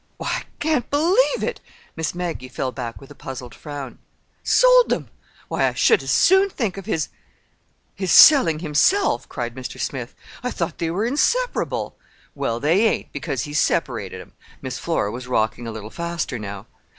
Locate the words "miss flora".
14.59-15.11